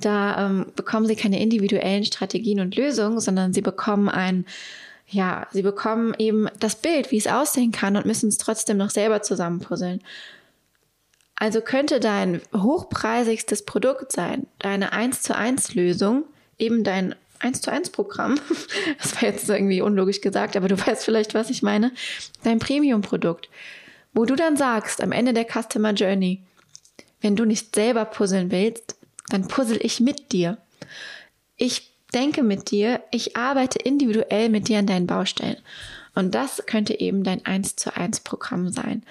da 0.01 0.47
ähm, 0.47 0.67
bekommen 0.75 1.07
sie 1.07 1.15
keine 1.15 1.41
individuellen 1.41 2.05
Strategien 2.05 2.59
und 2.59 2.75
Lösungen, 2.75 3.21
sondern 3.21 3.53
sie 3.53 3.61
bekommen 3.61 4.09
ein, 4.09 4.47
ja, 5.07 5.47
sie 5.53 5.63
bekommen 5.63 6.15
eben 6.19 6.49
das 6.59 6.75
Bild, 6.75 7.13
wie 7.13 7.19
es 7.19 7.29
aussehen 7.29 7.71
kann 7.71 7.97
und 7.97 8.05
müssen 8.05 8.29
es 8.29 8.39
trotzdem 8.39 8.79
noch 8.79 8.91
selber 8.91 9.23
zusammenpuzzeln. 9.23 10.01
Also 11.37 11.61
könnte 11.61 12.01
dein 12.01 12.41
hochpreisigstes 12.53 13.65
Produkt 13.65 14.11
sein, 14.11 14.47
deine 14.59 14.93
1 14.93 15.23
zu 15.23 15.37
1 15.37 15.75
Lösung, 15.75 16.25
eben 16.59 16.83
dein 16.83 17.15
1 17.41 17.61
zu 17.61 17.71
1 17.71 17.91
Programm, 17.91 18.39
das 19.03 19.15
war 19.15 19.29
jetzt 19.29 19.49
irgendwie 19.49 19.81
unlogisch 19.81 20.21
gesagt, 20.21 20.57
aber 20.57 20.69
du 20.69 20.79
weißt 20.79 21.05
vielleicht, 21.05 21.35
was 21.35 21.51
ich 21.51 21.63
meine, 21.63 21.93
dein 22.43 22.59
Premium-Produkt, 22.59 23.49
wo 24.13 24.25
du 24.25 24.37
dann 24.37 24.57
sagst, 24.57 25.03
am 25.03 25.13
Ende 25.13 25.33
der 25.33 25.47
Customer 25.47 25.93
Journey, 25.93 26.43
wenn 27.21 27.37
du 27.37 27.45
nicht 27.45 27.75
selber 27.75 28.05
puzzeln 28.05 28.51
willst, 28.51 28.97
dann 29.29 29.49
puzzle 29.49 29.79
ich 29.81 30.01
mit 30.01 30.33
dir. 30.33 30.59
Ich 31.57 31.93
denke 32.13 32.43
mit 32.43 32.71
dir, 32.71 33.03
ich 33.11 33.37
arbeite 33.37 33.79
individuell 33.79 34.49
mit 34.49 34.69
dir 34.69 34.79
an 34.79 34.87
deinen 34.87 35.07
Baustellen. 35.07 35.57
Und 36.15 36.35
das 36.35 36.63
könnte 36.67 36.99
eben 37.01 37.25
dein 37.25 37.45
1 37.45 37.77
zu 37.77 37.97
1 37.97 38.21
Programm 38.21 38.71
sein. 38.71 39.03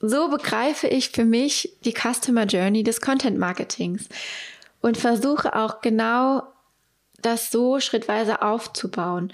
So 0.00 0.28
begreife 0.28 0.86
ich 0.86 1.10
für 1.10 1.24
mich 1.24 1.76
die 1.84 1.92
Customer 1.92 2.44
Journey 2.44 2.82
des 2.82 3.00
Content 3.00 3.38
Marketings 3.38 4.08
und 4.80 4.96
versuche 4.96 5.54
auch 5.54 5.80
genau 5.82 6.44
das 7.22 7.50
so 7.50 7.80
schrittweise 7.80 8.42
aufzubauen. 8.42 9.32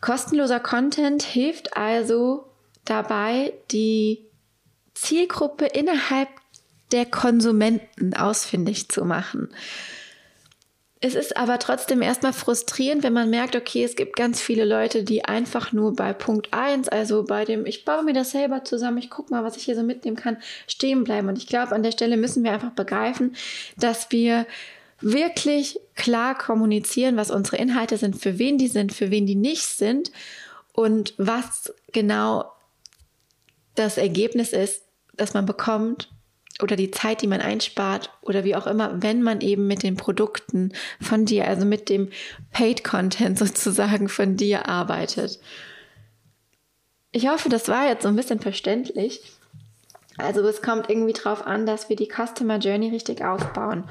Kostenloser 0.00 0.60
Content 0.60 1.22
hilft 1.22 1.76
also 1.76 2.44
dabei, 2.84 3.52
die 3.70 4.26
Zielgruppe 4.94 5.66
innerhalb 5.66 6.28
der 6.90 7.06
Konsumenten 7.06 8.14
ausfindig 8.14 8.88
zu 8.88 9.04
machen. 9.04 9.48
Es 11.04 11.16
ist 11.16 11.36
aber 11.36 11.58
trotzdem 11.58 12.00
erstmal 12.00 12.32
frustrierend, 12.32 13.02
wenn 13.02 13.12
man 13.12 13.28
merkt, 13.28 13.56
okay, 13.56 13.82
es 13.82 13.96
gibt 13.96 14.14
ganz 14.14 14.40
viele 14.40 14.64
Leute, 14.64 15.02
die 15.02 15.24
einfach 15.24 15.72
nur 15.72 15.96
bei 15.96 16.12
Punkt 16.12 16.52
1, 16.52 16.88
also 16.90 17.24
bei 17.24 17.44
dem, 17.44 17.66
ich 17.66 17.84
baue 17.84 18.04
mir 18.04 18.12
das 18.12 18.30
selber 18.30 18.62
zusammen, 18.62 18.98
ich 18.98 19.10
gucke 19.10 19.32
mal, 19.34 19.42
was 19.42 19.56
ich 19.56 19.64
hier 19.64 19.74
so 19.74 19.82
mitnehmen 19.82 20.16
kann, 20.16 20.36
stehen 20.68 21.02
bleiben. 21.02 21.28
Und 21.28 21.38
ich 21.38 21.48
glaube, 21.48 21.74
an 21.74 21.82
der 21.82 21.90
Stelle 21.90 22.16
müssen 22.16 22.44
wir 22.44 22.52
einfach 22.52 22.70
begreifen, 22.70 23.34
dass 23.76 24.12
wir 24.12 24.46
wirklich 25.00 25.80
klar 25.94 26.36
kommunizieren, 26.36 27.16
was 27.16 27.30
unsere 27.30 27.56
Inhalte 27.56 27.96
sind, 27.96 28.16
für 28.16 28.38
wen 28.38 28.58
die 28.58 28.68
sind, 28.68 28.92
für 28.92 29.10
wen 29.10 29.26
die 29.26 29.34
nicht 29.34 29.64
sind 29.64 30.10
und 30.72 31.14
was 31.18 31.72
genau 31.92 32.50
das 33.74 33.98
Ergebnis 33.98 34.52
ist, 34.52 34.82
das 35.14 35.34
man 35.34 35.46
bekommt 35.46 36.08
oder 36.62 36.76
die 36.76 36.90
Zeit, 36.90 37.22
die 37.22 37.26
man 37.26 37.40
einspart 37.40 38.10
oder 38.20 38.44
wie 38.44 38.54
auch 38.54 38.66
immer, 38.66 39.02
wenn 39.02 39.22
man 39.22 39.40
eben 39.40 39.66
mit 39.66 39.82
den 39.82 39.96
Produkten 39.96 40.72
von 41.00 41.24
dir, 41.24 41.46
also 41.46 41.64
mit 41.64 41.88
dem 41.88 42.10
Paid 42.52 42.84
Content 42.84 43.38
sozusagen 43.38 44.08
von 44.08 44.36
dir 44.36 44.68
arbeitet. 44.68 45.40
Ich 47.10 47.28
hoffe, 47.28 47.48
das 47.48 47.68
war 47.68 47.88
jetzt 47.88 48.02
so 48.02 48.08
ein 48.08 48.16
bisschen 48.16 48.40
verständlich. 48.40 49.20
Also 50.18 50.46
es 50.46 50.62
kommt 50.62 50.88
irgendwie 50.88 51.12
drauf 51.12 51.46
an, 51.46 51.66
dass 51.66 51.88
wir 51.88 51.96
die 51.96 52.08
Customer 52.08 52.58
Journey 52.58 52.90
richtig 52.90 53.24
aufbauen. 53.24 53.84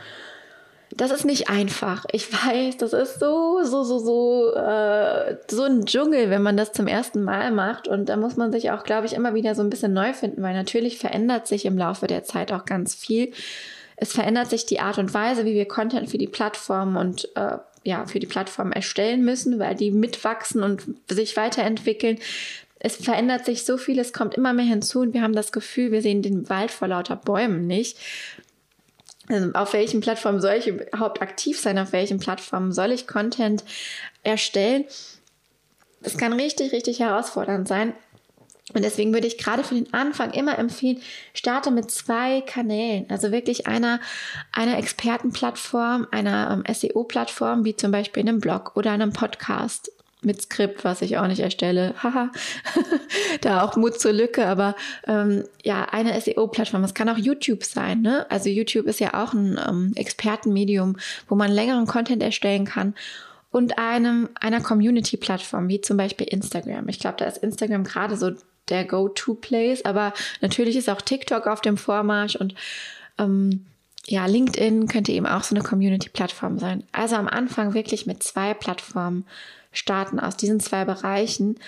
Das 0.98 1.12
ist 1.12 1.25
nicht 1.25 1.50
einfach. 1.50 2.05
Ich 2.12 2.31
weiß, 2.31 2.77
das 2.77 2.93
ist 2.93 3.19
so, 3.19 3.63
so, 3.63 3.83
so, 3.83 4.00
so, 4.00 4.53
äh, 4.55 5.38
so 5.50 5.63
ein 5.63 5.86
Dschungel, 5.86 6.29
wenn 6.29 6.41
man 6.41 6.57
das 6.57 6.74
zum 6.74 6.88
ersten 6.88 7.24
Mal 7.24 7.51
macht. 7.51 7.88
Und 7.88 8.10
da 8.10 8.17
muss 8.17 8.36
man 8.36 8.51
sich 8.51 8.71
auch, 8.71 8.83
glaube 8.83 9.05
ich, 9.05 9.13
immer 9.13 9.33
wieder 9.33 9.55
so 9.55 9.62
ein 9.62 9.69
bisschen 9.69 9.93
neu 9.93 10.13
finden, 10.13 10.41
weil 10.41 10.53
natürlich 10.53 10.98
verändert 10.98 11.48
sich 11.48 11.65
im 11.65 11.77
Laufe 11.77 12.07
der 12.07 12.24
Zeit 12.24 12.51
auch 12.51 12.65
ganz 12.65 12.93
viel. 12.93 13.31
Es 13.95 14.12
verändert 14.13 14.50
sich 14.50 14.65
die 14.65 14.79
Art 14.79 14.98
und 14.98 15.13
Weise, 15.13 15.45
wie 15.45 15.53
wir 15.53 15.67
Content 15.67 16.10
für 16.10 16.17
die 16.17 16.27
Plattform 16.27 16.98
und 16.98 17.29
äh, 17.36 17.57
ja, 17.83 18.05
für 18.05 18.19
die 18.19 18.27
Plattform 18.27 18.71
erstellen 18.71 19.24
müssen, 19.24 19.60
weil 19.60 19.75
die 19.75 19.91
mitwachsen 19.91 20.63
und 20.63 20.83
sich 21.10 21.38
weiterentwickeln. 21.38 22.19
Es 22.79 22.95
verändert 22.95 23.45
sich 23.45 23.63
so 23.63 23.77
viel, 23.77 24.00
es 24.00 24.12
kommt 24.12 24.33
immer 24.33 24.53
mehr 24.53 24.65
hinzu 24.65 25.01
und 25.01 25.13
wir 25.13 25.21
haben 25.21 25.36
das 25.36 25.51
Gefühl, 25.51 25.91
wir 25.91 26.01
sehen 26.01 26.24
den 26.24 26.50
Wald 26.50 26.71
vor 26.71 26.88
lauter 26.88 27.15
Bäumen 27.15 27.67
nicht. 27.67 27.98
Also 29.31 29.51
auf 29.53 29.73
welchen 29.73 30.01
Plattformen 30.01 30.41
soll 30.41 30.53
ich 30.53 30.67
überhaupt 30.67 31.21
aktiv 31.21 31.59
sein? 31.59 31.79
Auf 31.79 31.93
welchen 31.93 32.19
Plattformen 32.19 32.71
soll 32.71 32.91
ich 32.91 33.07
Content 33.07 33.63
erstellen? 34.23 34.85
Das 36.01 36.17
kann 36.17 36.33
richtig, 36.33 36.71
richtig 36.71 37.00
herausfordernd 37.00 37.67
sein. 37.67 37.93
Und 38.73 38.83
deswegen 38.83 39.13
würde 39.13 39.27
ich 39.27 39.38
gerade 39.38 39.63
für 39.63 39.75
den 39.75 39.93
Anfang 39.93 40.31
immer 40.31 40.57
empfehlen, 40.57 41.01
starte 41.33 41.71
mit 41.71 41.91
zwei 41.91 42.41
Kanälen. 42.41 43.05
Also 43.09 43.31
wirklich 43.31 43.67
einer, 43.67 44.00
einer 44.51 44.77
Expertenplattform, 44.77 46.07
einer 46.11 46.63
ähm, 46.65 46.73
SEO-Plattform, 46.73 47.65
wie 47.65 47.75
zum 47.75 47.91
Beispiel 47.91 48.21
einem 48.21 48.39
Blog 48.39 48.75
oder 48.75 48.91
einem 48.91 49.13
Podcast 49.13 49.91
mit 50.21 50.41
Skript, 50.41 50.83
was 50.83 51.01
ich 51.01 51.17
auch 51.17 51.27
nicht 51.27 51.39
erstelle. 51.39 51.95
Haha, 52.01 52.31
da 53.41 53.63
auch 53.63 53.75
Mut 53.75 53.99
zur 53.99 54.13
Lücke, 54.13 54.45
aber 54.45 54.75
ähm, 55.07 55.45
ja, 55.63 55.85
eine 55.85 56.19
SEO-Plattform. 56.19 56.83
Es 56.83 56.93
kann 56.93 57.09
auch 57.09 57.17
YouTube 57.17 57.63
sein. 57.63 58.01
Ne? 58.01 58.29
Also 58.29 58.49
YouTube 58.49 58.85
ist 58.85 58.99
ja 58.99 59.21
auch 59.21 59.33
ein 59.33 59.59
ähm, 59.67 59.93
Expertenmedium, 59.95 60.97
wo 61.27 61.35
man 61.35 61.51
längeren 61.51 61.87
Content 61.87 62.21
erstellen 62.21 62.65
kann. 62.65 62.93
Und 63.49 63.77
einem, 63.77 64.29
einer 64.39 64.61
Community-Plattform, 64.61 65.67
wie 65.67 65.81
zum 65.81 65.97
Beispiel 65.97 66.27
Instagram. 66.27 66.87
Ich 66.87 66.99
glaube, 66.99 67.17
da 67.17 67.25
ist 67.25 67.39
Instagram 67.39 67.83
gerade 67.83 68.15
so 68.15 68.31
der 68.69 68.85
Go-To-Place, 68.85 69.83
aber 69.83 70.13
natürlich 70.39 70.77
ist 70.77 70.89
auch 70.89 71.01
TikTok 71.01 71.47
auf 71.47 71.59
dem 71.59 71.75
Vormarsch 71.77 72.37
und 72.37 72.55
ähm, 73.17 73.65
ja, 74.07 74.25
LinkedIn 74.25 74.87
könnte 74.87 75.11
eben 75.11 75.25
auch 75.25 75.43
so 75.43 75.53
eine 75.53 75.63
Community-Plattform 75.63 76.59
sein. 76.59 76.83
Also 76.91 77.15
am 77.17 77.27
Anfang 77.27 77.73
wirklich 77.73 78.05
mit 78.05 78.23
zwei 78.23 78.53
Plattformen 78.53 79.25
starten 79.71 80.19
aus 80.19 80.37
diesen 80.37 80.59
zwei 80.59 80.85
Bereichen 80.85 81.59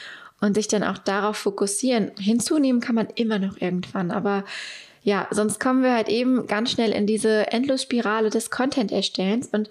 und 0.41 0.55
sich 0.55 0.67
dann 0.67 0.83
auch 0.83 0.97
darauf 0.97 1.37
fokussieren. 1.37 2.11
Hinzunehmen 2.19 2.81
kann 2.81 2.95
man 2.95 3.07
immer 3.15 3.39
noch 3.39 3.57
irgendwann, 3.59 4.11
aber 4.11 4.43
ja, 5.03 5.27
sonst 5.31 5.59
kommen 5.59 5.83
wir 5.83 5.93
halt 5.93 6.09
eben 6.09 6.47
ganz 6.47 6.71
schnell 6.71 6.91
in 6.91 7.05
diese 7.05 7.51
Endlosspirale 7.51 8.29
des 8.29 8.49
Content-Erstellens 8.49 9.47
und 9.47 9.69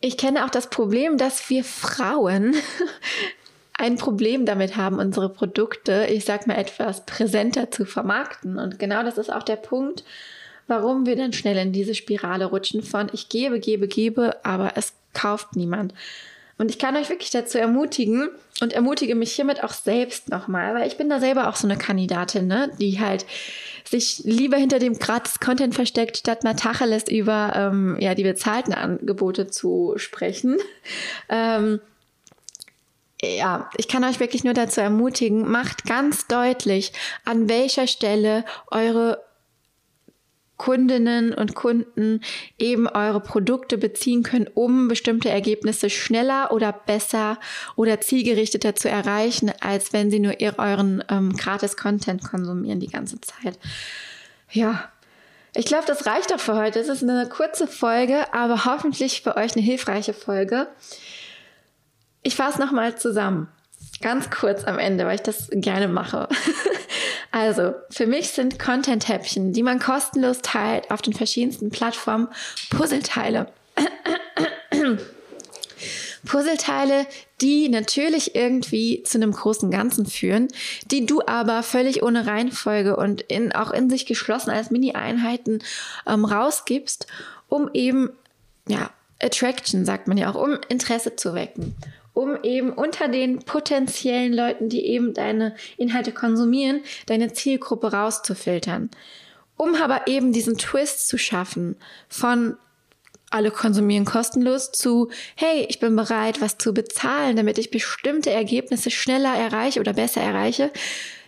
ich 0.00 0.16
kenne 0.16 0.44
auch 0.44 0.50
das 0.50 0.70
Problem, 0.70 1.18
dass 1.18 1.50
wir 1.50 1.64
Frauen 1.64 2.54
ein 3.74 3.96
Problem 3.96 4.46
damit 4.46 4.76
haben, 4.76 4.98
unsere 4.98 5.28
Produkte, 5.28 6.06
ich 6.10 6.24
sag 6.24 6.46
mal, 6.46 6.56
etwas 6.56 7.04
präsenter 7.04 7.70
zu 7.70 7.84
vermarkten. 7.84 8.58
Und 8.58 8.78
genau 8.78 9.02
das 9.02 9.18
ist 9.18 9.32
auch 9.32 9.42
der 9.42 9.56
Punkt, 9.56 10.04
warum 10.66 11.06
wir 11.06 11.16
dann 11.16 11.32
schnell 11.32 11.56
in 11.56 11.72
diese 11.72 11.94
Spirale 11.94 12.46
rutschen 12.46 12.82
von 12.82 13.08
ich 13.12 13.28
gebe, 13.28 13.60
gebe, 13.60 13.88
gebe, 13.88 14.44
aber 14.44 14.72
es 14.76 14.92
kauft 15.14 15.56
niemand. 15.56 15.94
Und 16.58 16.70
ich 16.70 16.78
kann 16.78 16.96
euch 16.96 17.08
wirklich 17.08 17.30
dazu 17.30 17.56
ermutigen 17.56 18.28
und 18.60 18.72
ermutige 18.72 19.14
mich 19.14 19.32
hiermit 19.32 19.62
auch 19.62 19.72
selbst 19.72 20.28
nochmal, 20.28 20.74
weil 20.74 20.88
ich 20.88 20.96
bin 20.96 21.08
da 21.08 21.20
selber 21.20 21.48
auch 21.48 21.56
so 21.56 21.68
eine 21.68 21.78
Kandidatin, 21.78 22.48
ne, 22.48 22.70
die 22.80 23.00
halt 23.00 23.24
sich 23.84 24.22
lieber 24.24 24.56
hinter 24.56 24.78
dem 24.78 24.98
Gratis-Content 24.98 25.74
versteckt, 25.74 26.18
statt 26.18 26.44
mal 26.44 26.54
Tacheles 26.54 27.08
über 27.08 27.52
ähm, 27.54 27.96
ja, 28.00 28.14
die 28.14 28.24
bezahlten 28.24 28.74
Angebote 28.74 29.46
zu 29.48 29.94
sprechen. 29.96 30.58
Ähm, 31.30 31.80
ja, 33.20 33.68
ich 33.76 33.88
kann 33.88 34.04
euch 34.04 34.20
wirklich 34.20 34.44
nur 34.44 34.54
dazu 34.54 34.80
ermutigen, 34.80 35.50
macht 35.50 35.84
ganz 35.84 36.26
deutlich, 36.26 36.92
an 37.24 37.48
welcher 37.48 37.86
Stelle 37.86 38.44
eure 38.70 39.22
Kundinnen 40.58 41.32
und 41.32 41.54
Kunden 41.54 42.20
eben 42.58 42.86
eure 42.86 43.20
Produkte 43.20 43.78
beziehen 43.78 44.22
können, 44.22 44.48
um 44.52 44.88
bestimmte 44.88 45.30
Ergebnisse 45.30 45.88
schneller 45.88 46.52
oder 46.52 46.72
besser 46.72 47.38
oder 47.76 48.00
zielgerichteter 48.00 48.74
zu 48.74 48.90
erreichen, 48.90 49.50
als 49.60 49.92
wenn 49.92 50.10
sie 50.10 50.20
nur 50.20 50.34
euren 50.58 51.02
ähm, 51.08 51.34
Gratis-Content 51.36 52.22
konsumieren 52.22 52.80
die 52.80 52.88
ganze 52.88 53.20
Zeit. 53.20 53.58
Ja, 54.50 54.90
ich 55.54 55.66
glaube, 55.66 55.84
das 55.86 56.06
reicht 56.06 56.30
doch 56.30 56.40
für 56.40 56.56
heute. 56.56 56.78
Es 56.78 56.88
ist 56.88 57.02
eine 57.02 57.28
kurze 57.28 57.66
Folge, 57.66 58.32
aber 58.34 58.64
hoffentlich 58.64 59.22
für 59.22 59.36
euch 59.36 59.56
eine 59.56 59.64
hilfreiche 59.64 60.12
Folge. 60.12 60.68
Ich 62.22 62.36
fasse 62.36 62.60
nochmal 62.60 62.98
zusammen. 62.98 63.48
Ganz 64.00 64.30
kurz 64.30 64.64
am 64.64 64.78
Ende, 64.78 65.06
weil 65.06 65.16
ich 65.16 65.22
das 65.22 65.48
gerne 65.50 65.88
mache. 65.88 66.28
also, 67.38 67.74
für 67.90 68.06
mich 68.06 68.30
sind 68.30 68.58
Content-Häppchen, 68.58 69.52
die 69.52 69.62
man 69.62 69.78
kostenlos 69.78 70.40
teilt 70.42 70.90
auf 70.90 71.02
den 71.02 71.12
verschiedensten 71.12 71.70
Plattformen, 71.70 72.26
Puzzleteile. 72.70 73.46
Puzzleteile, 76.26 77.06
die 77.40 77.68
natürlich 77.68 78.34
irgendwie 78.34 79.04
zu 79.04 79.18
einem 79.18 79.30
großen 79.30 79.70
Ganzen 79.70 80.04
führen, 80.04 80.48
die 80.90 81.06
du 81.06 81.22
aber 81.26 81.62
völlig 81.62 82.02
ohne 82.02 82.26
Reihenfolge 82.26 82.96
und 82.96 83.20
in, 83.22 83.52
auch 83.52 83.70
in 83.70 83.88
sich 83.88 84.04
geschlossen 84.04 84.50
als 84.50 84.72
Mini-Einheiten 84.72 85.60
ähm, 86.08 86.24
rausgibst, 86.24 87.06
um 87.48 87.70
eben, 87.72 88.10
ja, 88.66 88.90
Attraction 89.22 89.84
sagt 89.84 90.08
man 90.08 90.18
ja 90.18 90.28
auch, 90.28 90.34
um 90.34 90.58
Interesse 90.68 91.14
zu 91.14 91.34
wecken 91.34 91.76
um 92.18 92.36
eben 92.42 92.72
unter 92.72 93.06
den 93.06 93.38
potenziellen 93.38 94.32
Leuten, 94.32 94.68
die 94.68 94.84
eben 94.86 95.14
deine 95.14 95.54
Inhalte 95.76 96.10
konsumieren, 96.10 96.80
deine 97.06 97.32
Zielgruppe 97.32 97.92
rauszufiltern. 97.92 98.90
Um 99.56 99.76
aber 99.76 100.08
eben 100.08 100.32
diesen 100.32 100.58
Twist 100.58 101.06
zu 101.06 101.16
schaffen 101.16 101.76
von 102.08 102.56
alle 103.30 103.52
konsumieren 103.52 104.04
kostenlos 104.04 104.72
zu, 104.72 105.10
hey, 105.36 105.64
ich 105.68 105.78
bin 105.78 105.94
bereit, 105.94 106.40
was 106.40 106.58
zu 106.58 106.74
bezahlen, 106.74 107.36
damit 107.36 107.56
ich 107.56 107.70
bestimmte 107.70 108.30
Ergebnisse 108.30 108.90
schneller 108.90 109.36
erreiche 109.36 109.78
oder 109.78 109.92
besser 109.92 110.20
erreiche, 110.20 110.72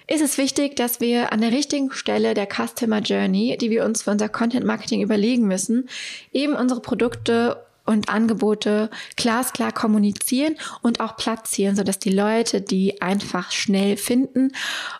ist 0.08 0.22
es 0.22 0.38
wichtig, 0.38 0.74
dass 0.74 0.98
wir 0.98 1.32
an 1.32 1.40
der 1.40 1.52
richtigen 1.52 1.92
Stelle 1.92 2.34
der 2.34 2.48
Customer 2.48 2.98
Journey, 2.98 3.56
die 3.60 3.70
wir 3.70 3.84
uns 3.84 4.02
für 4.02 4.10
unser 4.10 4.28
Content 4.28 4.66
Marketing 4.66 5.02
überlegen 5.02 5.46
müssen, 5.46 5.88
eben 6.32 6.54
unsere 6.54 6.82
Produkte 6.82 7.64
und 7.90 8.08
Angebote 8.08 8.88
glasklar 9.16 9.72
kommunizieren 9.72 10.56
und 10.80 11.00
auch 11.00 11.16
platzieren, 11.16 11.74
sodass 11.74 11.98
die 11.98 12.12
Leute 12.12 12.60
die 12.60 13.02
einfach 13.02 13.50
schnell 13.50 13.96
finden 13.96 14.52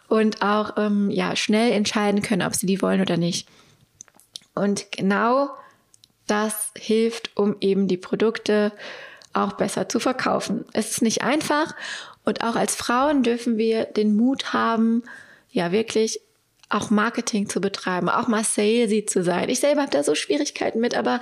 und 0.09 0.43
auch 0.43 0.77
ähm, 0.77 1.09
ja, 1.09 1.37
schnell 1.37 1.71
entscheiden 1.71 2.21
können, 2.21 2.43
ob 2.43 2.55
sie 2.57 2.67
die 2.67 2.83
wollen 2.83 3.01
oder 3.01 3.17
nicht. 3.17 3.49
Und 4.57 4.91
genau 4.91 5.51
das 6.27 6.73
hilft, 6.77 7.37
um 7.37 7.57
eben 7.61 7.87
die 7.87 7.97
Produkte 7.97 8.73
auch 9.33 9.53
besser 9.53 9.89
zu 9.89 10.01
verkaufen. 10.01 10.65
Es 10.73 10.91
ist 10.91 11.03
nicht 11.03 11.23
einfach 11.23 11.77
und 12.25 12.43
auch 12.43 12.57
als 12.57 12.75
Frauen 12.75 13.23
dürfen 13.23 13.57
wir 13.57 13.85
den 13.85 14.17
Mut 14.17 14.53
haben, 14.53 15.05
ja 15.53 15.71
wirklich 15.71 16.21
auch 16.71 16.91
Marketing 16.91 17.49
zu 17.49 17.61
betreiben, 17.61 18.09
auch 18.09 18.29
mal 18.29 18.45
salesy 18.45 19.05
zu 19.05 19.23
sein. 19.23 19.49
Ich 19.49 19.61
selber 19.61 19.83
habe 19.83 19.91
da 19.91 20.03
so 20.03 20.15
Schwierigkeiten 20.15 20.81
mit, 20.81 20.97
aber 20.97 21.21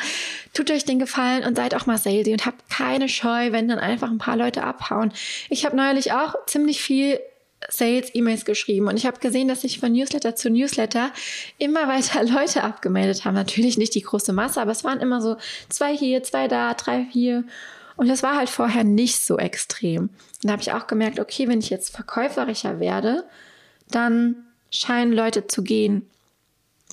tut 0.52 0.70
euch 0.70 0.84
den 0.84 0.98
Gefallen 0.98 1.44
und 1.44 1.56
seid 1.56 1.74
auch 1.74 1.86
mal 1.86 1.98
salesy 1.98 2.32
und 2.32 2.46
habt 2.46 2.68
keine 2.70 3.08
Scheu, 3.08 3.50
wenn 3.50 3.66
dann 3.66 3.78
einfach 3.78 4.10
ein 4.10 4.18
paar 4.18 4.36
Leute 4.36 4.62
abhauen. 4.62 5.12
Ich 5.48 5.64
habe 5.64 5.74
neulich 5.74 6.12
auch 6.12 6.34
ziemlich 6.46 6.82
viel 6.82 7.18
Sales-E-Mails 7.68 8.44
geschrieben 8.44 8.86
und 8.86 8.96
ich 8.96 9.06
habe 9.06 9.18
gesehen, 9.18 9.48
dass 9.48 9.62
sich 9.62 9.80
von 9.80 9.92
Newsletter 9.92 10.36
zu 10.36 10.50
Newsletter 10.50 11.10
immer 11.58 11.88
weiter 11.88 12.22
Leute 12.40 12.62
abgemeldet 12.62 13.24
haben. 13.24 13.34
Natürlich 13.34 13.78
nicht 13.78 13.94
die 13.94 14.02
große 14.02 14.32
Masse, 14.32 14.60
aber 14.60 14.70
es 14.70 14.84
waren 14.84 15.00
immer 15.00 15.20
so 15.20 15.36
zwei 15.68 15.96
hier, 15.96 16.22
zwei 16.22 16.46
da, 16.46 16.74
drei 16.74 17.06
hier. 17.10 17.44
Und 17.96 18.08
das 18.08 18.22
war 18.22 18.36
halt 18.36 18.48
vorher 18.48 18.84
nicht 18.84 19.24
so 19.24 19.38
extrem. 19.38 20.02
Und 20.02 20.44
da 20.44 20.52
habe 20.52 20.62
ich 20.62 20.72
auch 20.72 20.86
gemerkt, 20.86 21.18
okay, 21.18 21.48
wenn 21.48 21.58
ich 21.58 21.70
jetzt 21.70 21.90
verkäuferischer 21.90 22.78
werde, 22.78 23.24
dann 23.90 24.44
scheinen 24.70 25.12
Leute 25.12 25.46
zu 25.46 25.62
gehen. 25.62 26.08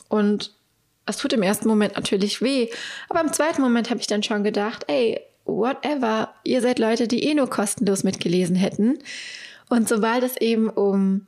Und 0.09 0.51
es 1.05 1.17
tut 1.17 1.33
im 1.33 1.43
ersten 1.43 1.67
Moment 1.67 1.95
natürlich 1.95 2.41
weh. 2.41 2.69
Aber 3.09 3.21
im 3.21 3.33
zweiten 3.33 3.61
Moment 3.61 3.89
habe 3.89 3.99
ich 3.99 4.07
dann 4.07 4.23
schon 4.23 4.43
gedacht, 4.43 4.85
ey, 4.87 5.21
whatever, 5.45 6.33
ihr 6.43 6.61
seid 6.61 6.79
Leute, 6.79 7.07
die 7.07 7.23
eh 7.23 7.33
nur 7.33 7.49
kostenlos 7.49 8.03
mitgelesen 8.03 8.55
hätten. 8.55 8.99
Und 9.69 9.87
sobald 9.87 10.23
es 10.23 10.37
eben 10.37 10.69
um 10.69 11.27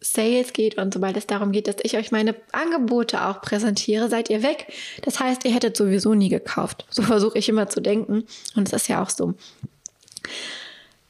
Sales 0.00 0.52
geht 0.52 0.78
und 0.78 0.94
sobald 0.94 1.16
es 1.16 1.26
darum 1.26 1.52
geht, 1.52 1.66
dass 1.66 1.76
ich 1.82 1.96
euch 1.96 2.12
meine 2.12 2.36
Angebote 2.52 3.24
auch 3.26 3.40
präsentiere, 3.40 4.08
seid 4.08 4.30
ihr 4.30 4.42
weg. 4.42 4.72
Das 5.02 5.18
heißt, 5.18 5.44
ihr 5.44 5.52
hättet 5.52 5.76
sowieso 5.76 6.14
nie 6.14 6.28
gekauft. 6.28 6.86
So 6.90 7.02
versuche 7.02 7.38
ich 7.38 7.48
immer 7.48 7.68
zu 7.68 7.80
denken. 7.80 8.24
Und 8.54 8.68
es 8.68 8.72
ist 8.72 8.88
ja 8.88 9.02
auch 9.02 9.10
so. 9.10 9.34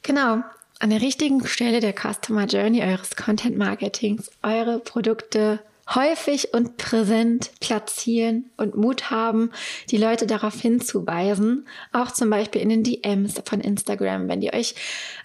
Genau 0.01 0.41
an 0.79 0.89
der 0.89 1.01
richtigen 1.01 1.45
Stelle 1.47 1.79
der 1.79 1.93
Customer 1.93 2.45
Journey 2.45 2.81
eures 2.81 3.15
Content 3.15 3.57
Marketings 3.57 4.29
eure 4.43 4.79
Produkte 4.79 5.59
häufig 5.93 6.53
und 6.53 6.77
präsent 6.77 7.51
platzieren 7.59 8.49
und 8.57 8.75
Mut 8.75 9.09
haben, 9.09 9.51
die 9.89 9.97
Leute 9.97 10.27
darauf 10.27 10.59
hinzuweisen, 10.59 11.65
auch 11.93 12.11
zum 12.11 12.29
Beispiel 12.29 12.61
in 12.61 12.69
den 12.69 12.83
DMs 12.83 13.41
von 13.45 13.61
Instagram, 13.61 14.27
wenn 14.27 14.41
die 14.41 14.53
euch 14.53 14.75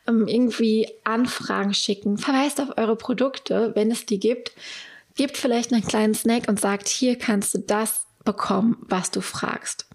ähm, 0.07 0.29
irgendwie 0.29 0.89
Anfragen 1.05 1.75
schicken, 1.75 2.17
verweist 2.17 2.61
auf 2.61 2.79
eure 2.79 2.97
Produkte, 2.97 3.73
wenn 3.75 3.91
es 3.91 4.07
die 4.07 4.21
gibt, 4.21 4.53
gebt 5.17 5.37
vielleicht 5.37 5.73
einen 5.73 5.87
kleinen 5.87 6.15
Snack 6.15 6.49
und 6.49 6.61
sagt, 6.61 6.89
hier 6.89 7.19
kannst 7.19 7.55
du 7.55 7.59
das 7.59 8.07
bekommen, 8.25 8.77
was 8.83 9.11
du 9.11 9.21
fragst. 9.21 9.87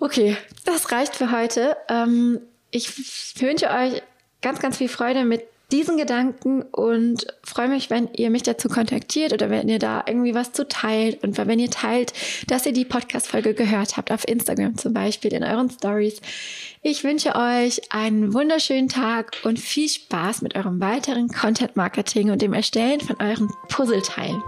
Okay, 0.00 0.36
das 0.64 0.92
reicht 0.92 1.16
für 1.16 1.32
heute. 1.32 1.76
Ähm, 1.88 2.40
ich 2.74 3.40
wünsche 3.40 3.70
euch 3.70 4.02
ganz, 4.42 4.58
ganz 4.58 4.78
viel 4.78 4.88
Freude 4.88 5.24
mit 5.24 5.44
diesen 5.70 5.96
Gedanken 5.96 6.62
und 6.62 7.26
freue 7.42 7.68
mich, 7.68 7.88
wenn 7.88 8.08
ihr 8.12 8.30
mich 8.30 8.42
dazu 8.42 8.68
kontaktiert 8.68 9.32
oder 9.32 9.48
wenn 9.48 9.68
ihr 9.68 9.78
da 9.78 10.04
irgendwie 10.06 10.34
was 10.34 10.52
zu 10.52 10.68
teilt 10.68 11.22
und 11.24 11.38
wenn 11.38 11.58
ihr 11.58 11.70
teilt, 11.70 12.12
dass 12.48 12.66
ihr 12.66 12.72
die 12.72 12.84
Podcast-Folge 12.84 13.54
gehört 13.54 13.96
habt, 13.96 14.12
auf 14.12 14.28
Instagram 14.28 14.76
zum 14.76 14.92
Beispiel, 14.92 15.32
in 15.32 15.42
euren 15.42 15.70
Stories. 15.70 16.20
Ich 16.82 17.02
wünsche 17.02 17.34
euch 17.34 17.80
einen 17.90 18.34
wunderschönen 18.34 18.88
Tag 18.88 19.36
und 19.44 19.58
viel 19.58 19.88
Spaß 19.88 20.42
mit 20.42 20.54
eurem 20.54 20.80
weiteren 20.80 21.28
Content-Marketing 21.28 22.30
und 22.30 22.42
dem 22.42 22.52
Erstellen 22.52 23.00
von 23.00 23.16
euren 23.20 23.48
Puzzleteilen. 23.68 24.42